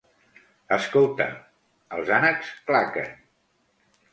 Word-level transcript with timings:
Escolta! 0.77 1.27
Els 1.99 2.11
ànecs 2.17 2.51
claquen! 2.71 3.13